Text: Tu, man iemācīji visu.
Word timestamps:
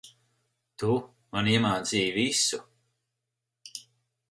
Tu, 0.83 0.93
man 1.35 1.51
iemācīji 1.51 2.09
visu. 2.17 2.61